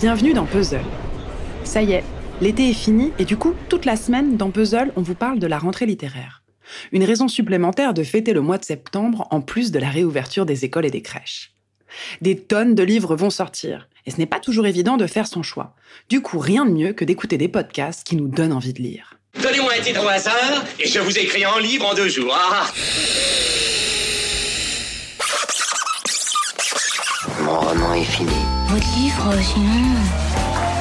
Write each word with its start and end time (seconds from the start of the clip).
Bienvenue 0.00 0.32
dans 0.32 0.46
Puzzle. 0.46 0.84
Ça 1.64 1.82
y 1.82 1.90
est, 1.90 2.04
l'été 2.40 2.70
est 2.70 2.72
fini 2.72 3.10
et 3.18 3.24
du 3.24 3.36
coup, 3.36 3.52
toute 3.68 3.84
la 3.84 3.96
semaine, 3.96 4.36
dans 4.36 4.52
Puzzle, 4.52 4.92
on 4.94 5.02
vous 5.02 5.16
parle 5.16 5.40
de 5.40 5.46
la 5.48 5.58
rentrée 5.58 5.86
littéraire. 5.86 6.44
Une 6.92 7.02
raison 7.02 7.26
supplémentaire 7.26 7.94
de 7.94 8.04
fêter 8.04 8.32
le 8.32 8.40
mois 8.40 8.58
de 8.58 8.64
septembre 8.64 9.26
en 9.32 9.40
plus 9.40 9.72
de 9.72 9.80
la 9.80 9.88
réouverture 9.88 10.46
des 10.46 10.64
écoles 10.64 10.86
et 10.86 10.92
des 10.92 11.02
crèches. 11.02 11.52
Des 12.20 12.38
tonnes 12.38 12.76
de 12.76 12.84
livres 12.84 13.16
vont 13.16 13.30
sortir, 13.30 13.88
et 14.06 14.12
ce 14.12 14.18
n'est 14.18 14.26
pas 14.26 14.38
toujours 14.38 14.68
évident 14.68 14.98
de 14.98 15.06
faire 15.08 15.26
son 15.26 15.42
choix. 15.42 15.74
Du 16.08 16.20
coup, 16.20 16.38
rien 16.38 16.64
de 16.64 16.70
mieux 16.70 16.92
que 16.92 17.04
d'écouter 17.04 17.36
des 17.36 17.48
podcasts 17.48 18.06
qui 18.06 18.14
nous 18.14 18.28
donnent 18.28 18.52
envie 18.52 18.74
de 18.74 18.80
lire. 18.80 19.18
Donnez-moi 19.42 19.72
un 19.76 19.82
titre 19.82 20.04
au 20.04 20.08
hasard 20.08 20.64
et 20.78 20.86
je 20.86 21.00
vous 21.00 21.18
écris 21.18 21.44
en 21.44 21.58
livre 21.58 21.86
en 21.86 21.94
deux 21.94 22.08
jours. 22.08 22.38
Ah 22.38 22.66
Mon 27.42 27.58
roman 27.58 27.94
est 27.94 28.04
fini. 28.04 28.47
Votre 28.68 28.98
livre, 28.98 29.32
sinon, 29.40 29.94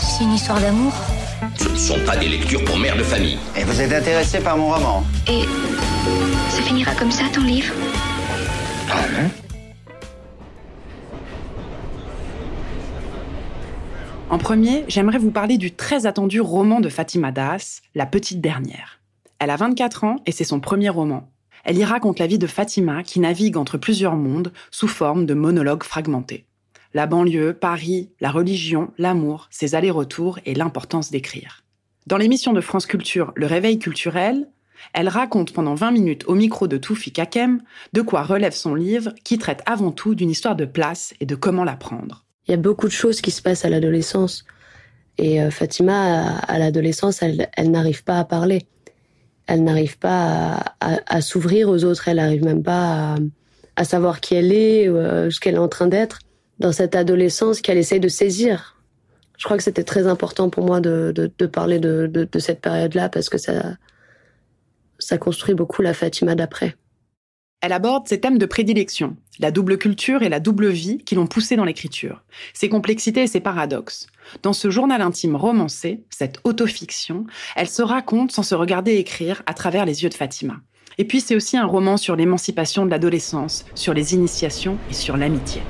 c'est 0.00 0.22
une 0.22 0.34
histoire 0.34 0.60
d'amour. 0.60 0.92
Ce 1.56 1.68
ne 1.68 1.74
sont 1.74 1.98
pas 2.06 2.16
des 2.16 2.28
lectures 2.28 2.64
pour 2.64 2.78
mère 2.78 2.96
de 2.96 3.02
famille. 3.02 3.38
Et 3.56 3.64
vous 3.64 3.80
êtes 3.80 3.92
intéressé 3.92 4.38
par 4.38 4.56
mon 4.56 4.72
roman 4.72 5.02
Et 5.28 5.42
ça 6.48 6.62
finira 6.62 6.94
comme 6.94 7.10
ça, 7.10 7.24
ton 7.34 7.42
livre? 7.42 7.74
Ah 8.88 9.02
non 9.12 9.30
En 14.30 14.38
premier, 14.38 14.84
j'aimerais 14.86 15.18
vous 15.18 15.32
parler 15.32 15.58
du 15.58 15.72
très 15.74 16.06
attendu 16.06 16.40
roman 16.40 16.78
de 16.78 16.88
Fatima 16.88 17.32
Das, 17.32 17.82
La 17.96 18.06
Petite 18.06 18.40
Dernière. 18.40 19.00
Elle 19.40 19.50
a 19.50 19.56
24 19.56 20.04
ans 20.04 20.16
et 20.24 20.30
c'est 20.30 20.44
son 20.44 20.60
premier 20.60 20.88
roman. 20.88 21.28
Elle 21.64 21.78
y 21.78 21.84
raconte 21.84 22.20
la 22.20 22.28
vie 22.28 22.38
de 22.38 22.46
Fatima 22.46 23.02
qui 23.02 23.18
navigue 23.18 23.56
entre 23.56 23.76
plusieurs 23.76 24.14
mondes 24.14 24.52
sous 24.70 24.88
forme 24.88 25.26
de 25.26 25.34
monologues 25.34 25.82
fragmentés. 25.82 26.46
La 26.94 27.06
banlieue, 27.06 27.54
Paris, 27.54 28.10
la 28.20 28.30
religion, 28.30 28.92
l'amour, 28.98 29.48
ses 29.50 29.74
allers-retours 29.74 30.38
et 30.44 30.54
l'importance 30.54 31.10
d'écrire. 31.10 31.64
Dans 32.06 32.16
l'émission 32.16 32.52
de 32.52 32.60
France 32.60 32.86
Culture 32.86 33.32
Le 33.36 33.46
Réveil 33.46 33.78
culturel, 33.78 34.48
elle 34.92 35.08
raconte 35.08 35.52
pendant 35.52 35.74
20 35.74 35.92
minutes 35.92 36.24
au 36.26 36.34
micro 36.34 36.66
de 36.66 36.76
Toufi 36.76 37.12
Kakem 37.12 37.62
de 37.92 38.02
quoi 38.02 38.22
relève 38.22 38.52
son 38.52 38.74
livre 38.74 39.12
qui 39.24 39.38
traite 39.38 39.62
avant 39.64 39.92
tout 39.92 40.14
d'une 40.14 40.30
histoire 40.30 40.56
de 40.56 40.64
place 40.64 41.14
et 41.20 41.26
de 41.26 41.34
comment 41.34 41.64
la 41.64 41.76
prendre. 41.76 42.24
Il 42.46 42.50
y 42.50 42.54
a 42.54 42.58
beaucoup 42.58 42.88
de 42.88 42.92
choses 42.92 43.20
qui 43.20 43.30
se 43.30 43.40
passent 43.40 43.64
à 43.64 43.70
l'adolescence. 43.70 44.44
Et 45.18 45.40
euh, 45.40 45.50
Fatima, 45.50 46.38
à, 46.38 46.58
l'adolescence, 46.58 47.22
elle, 47.22 47.70
n'arrive 47.70 48.02
pas 48.02 48.18
à 48.18 48.24
parler. 48.24 48.66
Elle 49.46 49.62
n'arrive 49.62 49.98
pas 49.98 50.74
à 50.80 51.20
s'ouvrir 51.20 51.68
aux 51.68 51.84
autres. 51.84 52.08
Elle 52.08 52.16
n'arrive 52.16 52.44
même 52.44 52.62
pas 52.62 53.14
à, 53.14 53.16
à 53.76 53.84
savoir 53.84 54.20
qui 54.20 54.34
elle 54.34 54.52
est, 54.52 54.88
euh, 54.88 55.30
ce 55.30 55.40
qu'elle 55.40 55.54
est 55.54 55.58
en 55.58 55.68
train 55.68 55.86
d'être. 55.86 56.20
Dans 56.62 56.72
cette 56.72 56.94
adolescence 56.94 57.60
qu'elle 57.60 57.78
essaye 57.78 58.00
de 58.00 58.08
saisir. 58.08 58.76
Je 59.36 59.44
crois 59.44 59.56
que 59.56 59.62
c'était 59.62 59.84
très 59.84 60.06
important 60.06 60.48
pour 60.48 60.64
moi 60.64 60.80
de, 60.80 61.12
parler 61.52 61.78
de 61.78 62.28
cette 62.38 62.60
période-là 62.60 63.08
parce 63.08 63.28
que 63.28 63.36
ça, 63.36 63.76
ça 65.02 65.18
construit 65.18 65.54
beaucoup 65.54 65.82
la 65.82 65.94
Fatima 65.94 66.34
d'après. 66.34 66.76
Elle 67.60 67.72
aborde 67.72 68.08
ses 68.08 68.20
thèmes 68.20 68.38
de 68.38 68.46
prédilection, 68.46 69.16
la 69.38 69.52
double 69.52 69.78
culture 69.78 70.22
et 70.22 70.28
la 70.28 70.40
double 70.40 70.68
vie 70.68 70.98
qui 70.98 71.14
l'ont 71.14 71.28
poussée 71.28 71.54
dans 71.54 71.64
l'écriture, 71.64 72.24
ses 72.54 72.68
complexités 72.68 73.22
et 73.22 73.26
ses 73.28 73.40
paradoxes. 73.40 74.08
Dans 74.42 74.52
ce 74.52 74.68
journal 74.68 75.00
intime 75.00 75.36
romancé, 75.36 76.02
cette 76.10 76.40
autofiction, 76.42 77.24
elle 77.54 77.68
se 77.68 77.82
raconte 77.82 78.32
sans 78.32 78.42
se 78.42 78.56
regarder 78.56 78.96
écrire 78.96 79.44
à 79.46 79.54
travers 79.54 79.86
les 79.86 80.02
yeux 80.02 80.08
de 80.08 80.14
Fatima. 80.14 80.56
Et 80.98 81.04
puis 81.04 81.20
c'est 81.20 81.36
aussi 81.36 81.56
un 81.56 81.66
roman 81.66 81.96
sur 81.96 82.16
l'émancipation 82.16 82.84
de 82.84 82.90
l'adolescence, 82.90 83.64
sur 83.76 83.94
les 83.94 84.14
initiations 84.14 84.76
et 84.90 84.94
sur 84.94 85.16
l'amitié. 85.16 85.62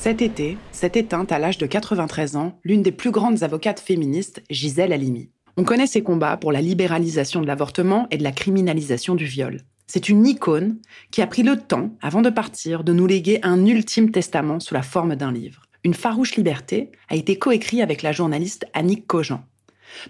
Cet 0.00 0.22
été, 0.22 0.56
s'est 0.70 0.92
éteinte 0.94 1.32
à 1.32 1.40
l'âge 1.40 1.58
de 1.58 1.66
93 1.66 2.36
ans 2.36 2.56
l'une 2.62 2.82
des 2.82 2.92
plus 2.92 3.10
grandes 3.10 3.42
avocates 3.42 3.80
féministes, 3.80 4.44
Gisèle 4.48 4.92
Halimi. 4.92 5.28
On 5.56 5.64
connaît 5.64 5.88
ses 5.88 6.04
combats 6.04 6.36
pour 6.36 6.52
la 6.52 6.60
libéralisation 6.60 7.42
de 7.42 7.48
l'avortement 7.48 8.06
et 8.12 8.16
de 8.16 8.22
la 8.22 8.30
criminalisation 8.30 9.16
du 9.16 9.24
viol. 9.24 9.62
C'est 9.88 10.08
une 10.08 10.24
icône 10.24 10.78
qui 11.10 11.20
a 11.20 11.26
pris 11.26 11.42
le 11.42 11.58
temps, 11.58 11.90
avant 12.00 12.22
de 12.22 12.30
partir, 12.30 12.84
de 12.84 12.92
nous 12.92 13.08
léguer 13.08 13.40
un 13.42 13.66
ultime 13.66 14.12
testament 14.12 14.60
sous 14.60 14.72
la 14.72 14.82
forme 14.82 15.16
d'un 15.16 15.32
livre. 15.32 15.62
Une 15.82 15.94
farouche 15.94 16.36
liberté 16.36 16.92
a 17.08 17.16
été 17.16 17.36
coécrit 17.36 17.82
avec 17.82 18.02
la 18.02 18.12
journaliste 18.12 18.66
Annick 18.74 19.04
Cogent. 19.08 19.42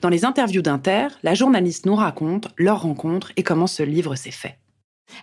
Dans 0.02 0.10
les 0.10 0.26
interviews 0.26 0.62
d'Inter, 0.62 1.08
la 1.22 1.32
journaliste 1.32 1.86
nous 1.86 1.96
raconte 1.96 2.48
leur 2.58 2.82
rencontre 2.82 3.32
et 3.38 3.42
comment 3.42 3.66
ce 3.66 3.84
livre 3.84 4.16
s'est 4.16 4.32
fait. 4.32 4.58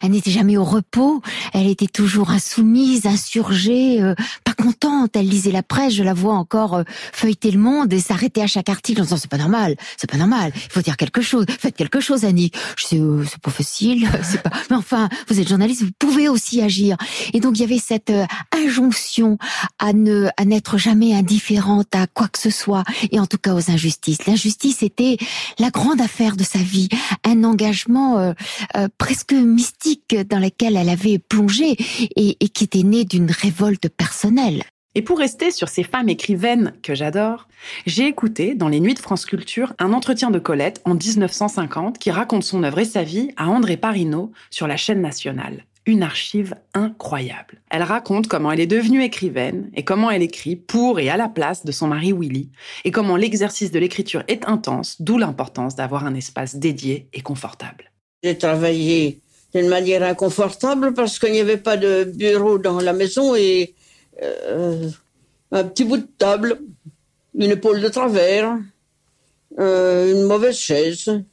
Elle 0.01 0.12
n'était 0.12 0.31
jamais 0.31 0.57
au 0.57 0.63
repos, 0.63 1.22
elle 1.53 1.68
était 1.68 1.88
toujours 1.88 2.31
insoumise, 2.31 3.06
insurgée, 3.06 4.01
euh, 4.01 4.16
pas 4.44 4.53
contente. 4.53 5.16
Elle 5.16 5.28
lisait 5.28 5.51
la 5.51 5.63
presse, 5.63 5.94
je 5.94 6.03
la 6.03 6.13
vois 6.13 6.34
encore 6.34 6.75
euh, 6.75 6.84
feuilleter 7.13 7.51
le 7.51 7.59
monde 7.59 7.91
et 7.94 8.00
s'arrêter 8.00 8.41
à 8.41 8.47
chaque 8.47 8.69
article 8.69 9.01
en 9.01 9.03
disant 9.03 9.18
c'est 9.18 9.29
pas 9.29 9.38
normal, 9.38 9.75
c'est 9.97 10.09
pas 10.09 10.18
normal, 10.18 10.51
il 10.56 10.72
faut 10.72 10.81
dire 10.81 10.97
quelque 10.97 11.22
chose, 11.22 11.45
faites 11.59 11.75
quelque 11.75 12.00
chose 12.00 12.25
Annie. 12.25 12.51
Je 12.78 12.85
sais, 12.85 13.00
euh, 13.00 13.24
c'est 13.24 13.41
pas 13.41 13.51
facile, 13.51 14.09
c'est 14.24 14.41
pas. 14.41 14.51
Mais 14.69 14.75
enfin, 14.75 15.09
vous 15.28 15.40
êtes 15.40 15.47
journaliste, 15.47 15.84
vous 15.84 15.91
pouvez 15.97 16.29
aussi 16.29 16.62
agir. 16.62 16.97
Et 17.34 17.40
donc 17.40 17.57
il 17.57 17.62
y 17.62 17.66
avait 17.66 17.79
cette 17.79 18.09
euh, 18.09 18.25
injonction 18.51 19.38
à 19.79 19.94
ne 19.94 20.28
à 20.38 20.45
n'être 20.45 20.78
jamais 20.78 21.13
indifférente 21.13 21.94
à 21.95 22.07
quoi 22.07 22.28
que 22.28 22.40
ce 22.40 22.50
soit 22.50 22.84
et 23.12 23.19
en 23.19 23.25
tout 23.25 23.38
cas 23.38 23.53
aux 23.53 23.72
injustices. 23.72 24.25
L'injustice 24.25 24.84
était 24.84 25.18
la 25.59 25.69
grande 25.69 26.01
affaire 26.01 26.35
de 26.35 26.44
sa 26.44 26.59
vie, 26.59 26.90
un 27.24 27.44
engagement 27.44 28.18
euh, 28.18 28.34
euh, 28.75 28.88
presque 28.97 29.34
mystique 29.34 29.75
dans 30.29 30.40
lequel 30.40 30.78
elle 30.78 30.90
avait 30.90 31.19
plongé 31.19 31.75
et, 32.16 32.38
et 32.40 32.50
qui 32.50 32.63
était 32.63 32.84
né 32.84 33.06
d'une 33.06 33.31
révolte 33.31 33.90
personnelle. 33.90 34.63
Et 34.97 35.01
pour 35.01 35.19
rester 35.19 35.51
sur 35.51 35.68
ces 35.68 35.84
femmes 35.84 36.07
écrivaines 36.07 36.73
que 36.81 36.96
j'adore, 36.96 37.50
j'ai 37.85 38.07
écouté 38.07 38.56
dans 38.56 38.69
les 38.69 38.79
Nuits 38.79 38.94
de 38.94 39.00
France 39.00 39.25
Culture 39.25 39.74
un 39.78 39.91
entretien 39.91 40.31
de 40.31 40.40
Colette 40.40 40.81
en 40.85 40.95
1950 40.95 42.00
qui 42.00 42.12
raconte 42.12 42.44
son 42.44 42.63
œuvre 42.63 42.79
et 42.79 42.85
sa 42.85 43.03
vie 43.03 43.31
à 43.35 43.50
André 43.50 43.75
Parino 43.75 44.31
sur 44.50 44.68
la 44.68 44.78
chaîne 44.78 45.01
nationale. 45.01 45.66
Une 45.85 46.01
archive 46.01 46.56
incroyable. 46.74 47.62
Elle 47.69 47.84
raconte 47.84 48.28
comment 48.28 48.53
elle 48.53 48.62
est 48.62 48.68
devenue 48.68 49.03
écrivaine 49.03 49.69
et 49.75 49.84
comment 49.84 50.09
elle 50.09 50.24
écrit 50.24 50.56
pour 50.56 51.00
et 51.00 51.09
à 51.09 51.18
la 51.18 51.28
place 51.28 51.66
de 51.66 51.74
son 51.74 51.88
mari 51.88 52.13
Willy 52.13 52.50
et 52.85 52.91
comment 52.91 53.18
l'exercice 53.18 53.72
de 53.72 53.79
l'écriture 53.79 54.24
est 54.29 54.47
intense, 54.47 55.01
d'où 55.01 55.18
l'importance 55.18 55.75
d'avoir 55.75 56.06
un 56.06 56.16
espace 56.16 56.56
dédié 56.56 57.09
et 57.13 57.22
confortable. 57.22 57.91
J'ai 58.24 58.38
travaillé 58.38 59.22
d'une 59.56 59.70
manière 59.70 60.04
inconfortable 60.04 60.94
parce 60.94 61.18
qu'il 61.18 61.32
n'y 61.32 61.40
avait 61.40 61.56
pas 61.56 61.78
de 61.78 62.04
bureau 62.04 62.58
dans 62.58 62.82
la 62.82 62.92
maison 62.92 63.36
et 63.36 63.74
euh, 64.22 64.90
un 65.52 65.64
petit 65.64 65.86
bout 65.86 65.98
de 65.98 66.08
table, 66.18 66.60
une 67.34 67.52
épaule 67.52 67.80
de 67.80 67.88
travers, 67.88 68.60
euh, 69.58 70.12
une 70.12 70.24
mauvaise 70.24 70.58
chaise. 70.58 71.24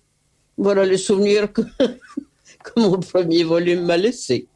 Voilà 0.57 0.85
les 0.85 0.99
souvenirs 0.99 1.53
que, 1.53 1.63
que 2.63 2.73
mon 2.77 3.01
premier 3.01 3.43
volume 3.43 3.85
m'a 3.87 3.97
laissé. 3.97 4.47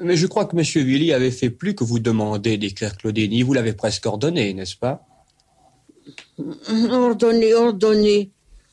Mais 0.00 0.16
je 0.16 0.26
crois 0.26 0.46
que 0.46 0.56
M. 0.56 0.64
Willy 0.84 1.12
avait 1.12 1.30
fait 1.30 1.50
plus 1.50 1.76
que 1.76 1.84
vous 1.84 2.00
demander 2.00 2.58
d'écrire 2.58 2.96
Claudine. 2.96 3.44
Vous 3.44 3.52
l'avez 3.52 3.74
presque 3.74 4.06
ordonné, 4.06 4.54
n'est-ce 4.54 4.76
pas? 4.76 5.06
Ordonné, 6.90 7.54
ordonné. 7.54 8.30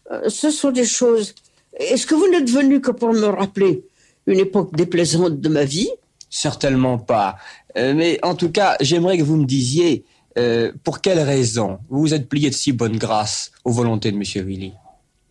Euh, 0.09 0.29
Ce 0.29 0.49
sont 0.49 0.71
des 0.71 0.85
choses. 0.85 1.35
Est-ce 1.73 2.07
que 2.07 2.15
vous 2.15 2.27
n'êtes 2.29 2.49
venu 2.49 2.81
que 2.81 2.89
pour 2.89 3.13
me 3.13 3.27
rappeler? 3.27 3.83
Une 4.29 4.39
époque 4.39 4.75
déplaisante 4.75 5.39
de 5.39 5.49
ma 5.49 5.65
vie 5.65 5.89
Certainement 6.29 6.99
pas. 6.99 7.37
Euh, 7.75 7.93
mais 7.95 8.19
en 8.23 8.35
tout 8.35 8.51
cas, 8.51 8.77
j'aimerais 8.81 9.17
que 9.17 9.23
vous 9.23 9.35
me 9.35 9.45
disiez 9.45 10.05
euh, 10.37 10.71
pour 10.83 11.01
quelle 11.01 11.19
raison 11.19 11.79
vous 11.89 12.01
vous 12.01 12.13
êtes 12.13 12.29
plié 12.29 12.49
de 12.49 12.55
si 12.55 12.71
bonne 12.71 12.97
grâce 12.97 13.51
aux 13.65 13.71
volontés 13.71 14.11
de 14.11 14.17
M. 14.17 14.45
Willy? 14.45 14.73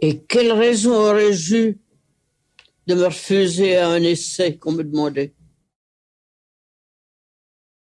Et 0.01 0.19
quelle 0.19 0.53
raison 0.53 0.93
aurais-je 0.93 1.57
eu 1.57 1.79
de 2.87 2.95
me 2.95 3.05
refuser 3.05 3.77
à 3.77 3.89
un 3.89 4.03
essai 4.03 4.57
qu'on 4.57 4.73
me 4.73 4.83
demandait? 4.83 5.35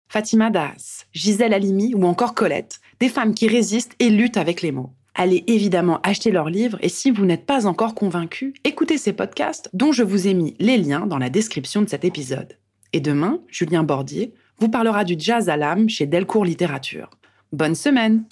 Fatima 0.07 0.51
Das, 0.51 1.05
Gisèle 1.11 1.53
Halimi 1.53 1.95
ou 1.95 2.05
encore 2.05 2.35
Colette, 2.35 2.79
des 2.99 3.09
femmes 3.09 3.33
qui 3.33 3.47
résistent 3.47 3.95
et 3.99 4.09
luttent 4.09 4.37
avec 4.37 4.61
les 4.61 4.71
mots. 4.71 4.93
Allez 5.15 5.43
évidemment 5.47 5.99
acheter 6.01 6.31
leurs 6.31 6.49
livres 6.49 6.79
et 6.81 6.89
si 6.89 7.11
vous 7.11 7.25
n'êtes 7.25 7.45
pas 7.45 7.67
encore 7.67 7.93
convaincu, 7.93 8.53
écoutez 8.63 8.97
ces 8.97 9.13
podcasts 9.13 9.69
dont 9.71 9.91
je 9.91 10.01
vous 10.01 10.27
ai 10.27 10.33
mis 10.33 10.55
les 10.59 10.77
liens 10.77 11.05
dans 11.05 11.19
la 11.19 11.29
description 11.29 11.83
de 11.83 11.89
cet 11.89 12.03
épisode. 12.03 12.57
Et 12.93 12.99
demain, 12.99 13.39
Julien 13.47 13.83
Bordier 13.83 14.33
vous 14.59 14.69
parlera 14.69 15.03
du 15.03 15.15
jazz 15.17 15.49
à 15.49 15.57
l'âme 15.57 15.87
chez 15.87 16.07
Delcourt 16.07 16.45
Littérature. 16.45 17.11
Bonne 17.51 17.75
semaine 17.75 18.23